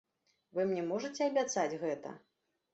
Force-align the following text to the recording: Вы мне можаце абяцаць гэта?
Вы 0.57 0.65
мне 0.69 0.85
можаце 0.93 1.21
абяцаць 1.29 1.79
гэта? 1.87 2.19